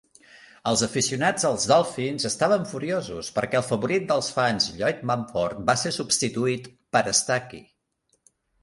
[0.69, 5.97] Els aficionats als Dolphin estaven furiosos perquè el favorit dels fans Lloyd Mumphord va ser
[6.03, 7.65] substituït per Stuckey.